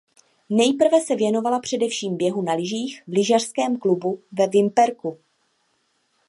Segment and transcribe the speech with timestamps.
[0.49, 5.17] Nejprve se věnovala především běhu na lyžích v lyžařském klubu ve Vimperku.